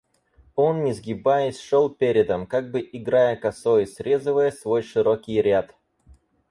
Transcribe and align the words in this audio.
Он, 0.55 0.83
не 0.83 0.93
сгибаясь, 0.93 1.59
шел 1.59 1.87
передом, 1.91 2.47
как 2.47 2.71
бы 2.71 2.79
играя 2.81 3.35
косой, 3.35 3.85
срезывая 3.85 4.49
свой 4.49 4.81
широкий 4.81 5.39
ряд. 5.43 5.75